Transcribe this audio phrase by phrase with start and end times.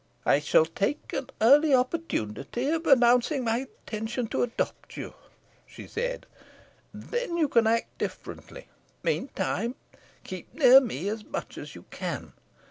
[0.25, 5.13] "I shall take an early opportunity of announcing my intention to adopt you,"
[5.67, 6.25] she said,
[6.91, 8.67] "and then you can act differently.
[9.03, 9.75] Meantime,
[10.23, 12.33] keep near me as much as you can.